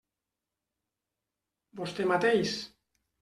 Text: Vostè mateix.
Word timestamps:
Vostè 1.81 2.07
mateix. 2.13 2.57